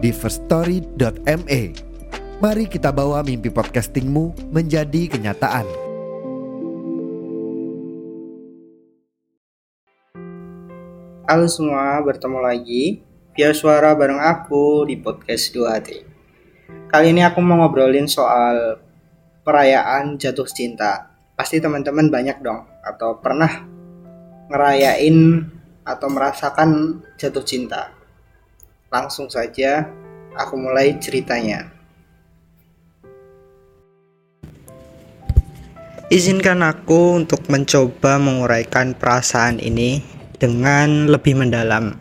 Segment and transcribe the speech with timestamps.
[0.00, 1.60] di firststory.me.
[2.40, 5.68] Mari kita bawa mimpi podcastingmu menjadi kenyataan.
[11.28, 13.04] Halo semua, bertemu lagi
[13.36, 15.88] via suara bareng aku di podcast 2HT.
[16.90, 18.80] Kali ini aku mau ngobrolin soal
[19.44, 21.12] perayaan jatuh cinta.
[21.36, 23.68] Pasti teman-teman banyak dong atau pernah
[24.48, 25.44] ngerayain
[25.86, 27.99] atau merasakan jatuh cinta.
[28.90, 29.86] Langsung saja
[30.34, 31.70] aku mulai ceritanya.
[36.10, 40.02] Izinkan aku untuk mencoba menguraikan perasaan ini
[40.42, 41.94] dengan lebih mendalam.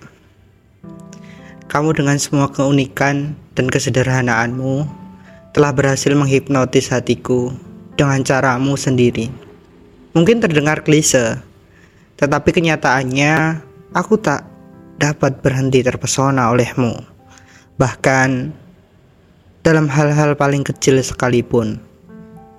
[1.70, 4.90] Kamu dengan semua keunikan dan kesederhanaanmu
[5.54, 7.54] telah berhasil menghipnotis hatiku
[7.94, 9.30] dengan caramu sendiri.
[10.18, 11.38] Mungkin terdengar klise,
[12.18, 13.62] tetapi kenyataannya
[13.94, 14.49] aku tak
[15.00, 17.00] dapat berhenti terpesona olehmu.
[17.80, 18.30] Bahkan
[19.64, 21.80] dalam hal-hal paling kecil sekalipun,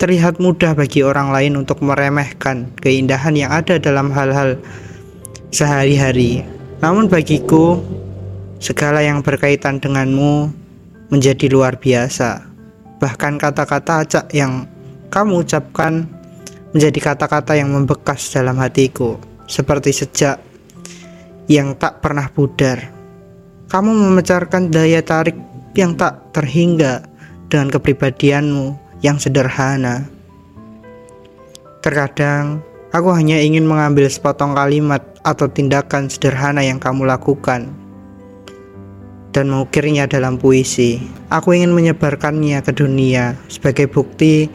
[0.00, 4.56] terlihat mudah bagi orang lain untuk meremehkan keindahan yang ada dalam hal-hal
[5.52, 6.40] sehari-hari.
[6.80, 7.84] Namun bagiku,
[8.56, 10.48] segala yang berkaitan denganmu
[11.12, 12.48] menjadi luar biasa.
[12.96, 14.64] Bahkan kata-kata acak yang
[15.12, 16.08] kamu ucapkan
[16.72, 20.49] menjadi kata-kata yang membekas dalam hatiku, seperti sejak
[21.50, 22.94] yang tak pernah pudar.
[23.66, 25.34] Kamu memecarkan daya tarik
[25.74, 27.02] yang tak terhingga
[27.50, 30.06] dengan kepribadianmu yang sederhana.
[31.82, 37.70] Terkadang Aku hanya ingin mengambil sepotong kalimat atau tindakan sederhana yang kamu lakukan
[39.30, 40.98] dan mengukirnya dalam puisi.
[41.30, 44.50] Aku ingin menyebarkannya ke dunia sebagai bukti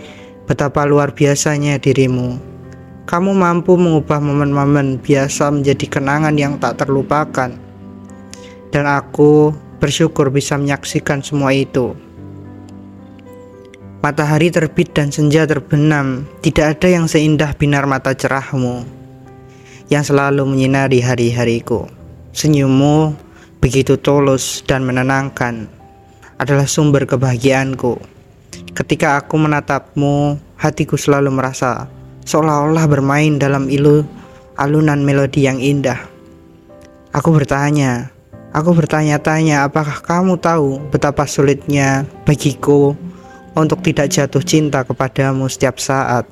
[0.52, 2.55] betapa luar biasanya dirimu.
[3.06, 7.54] Kamu mampu mengubah momen-momen biasa menjadi kenangan yang tak terlupakan.
[8.74, 11.94] Dan aku bersyukur bisa menyaksikan semua itu.
[14.02, 18.86] Matahari terbit dan senja terbenam, tidak ada yang seindah binar mata cerahmu
[19.90, 21.86] yang selalu menyinari hari-hariku.
[22.34, 23.14] Senyummu
[23.62, 25.70] begitu tulus dan menenangkan
[26.42, 28.02] adalah sumber kebahagiaanku.
[28.76, 31.88] Ketika aku menatapmu, hatiku selalu merasa
[32.26, 34.04] seolah-olah bermain dalam ilu
[34.58, 35.98] alunan melodi yang indah.
[37.16, 38.12] Aku bertanya,
[38.52, 42.98] aku bertanya-tanya apakah kamu tahu betapa sulitnya bagiku
[43.56, 46.28] untuk tidak jatuh cinta kepadamu setiap saat.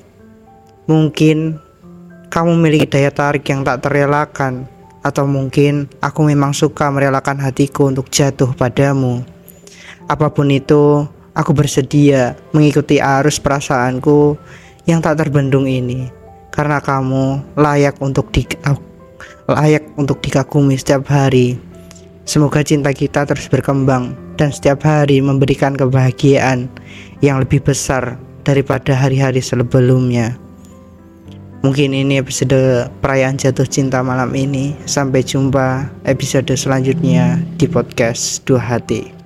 [0.84, 1.56] Mungkin
[2.28, 4.68] kamu memiliki daya tarik yang tak terelakkan,
[5.00, 9.24] atau mungkin aku memang suka merelakan hatiku untuk jatuh padamu.
[10.04, 14.36] Apa pun itu, aku bersedia mengikuti arus perasaanku
[14.84, 16.08] yang tak terbendung ini,
[16.52, 18.44] karena kamu layak untuk di
[19.48, 21.56] layak untuk dikagumi setiap hari.
[22.24, 26.72] Semoga cinta kita terus berkembang dan setiap hari memberikan kebahagiaan
[27.20, 28.16] yang lebih besar
[28.48, 30.40] daripada hari-hari sebelumnya.
[31.64, 34.76] Mungkin ini episode perayaan jatuh cinta malam ini.
[34.84, 39.23] Sampai jumpa episode selanjutnya di podcast Dua Hati.